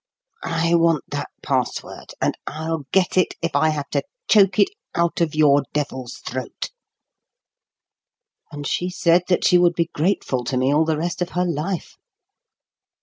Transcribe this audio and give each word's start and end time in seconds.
"I 0.43 0.73
want 0.73 1.03
that 1.11 1.29
password, 1.43 2.13
and 2.19 2.35
I'll 2.47 2.85
get 2.91 3.17
it, 3.19 3.35
if 3.43 3.55
I 3.55 3.69
have 3.69 3.87
to 3.91 4.01
choke 4.27 4.57
it 4.57 4.69
out 4.95 5.21
of 5.21 5.35
your 5.35 5.61
devil's 5.73 6.15
throat! 6.25 6.71
And 8.51 8.65
she 8.65 8.89
said 8.89 9.21
that 9.27 9.45
she 9.45 9.59
would 9.59 9.75
be 9.75 9.91
grateful 9.93 10.43
to 10.45 10.57
me 10.57 10.73
all 10.73 10.85
the 10.85 10.97
rest 10.97 11.21
of 11.21 11.29
her 11.37 11.45
life! 11.45 11.97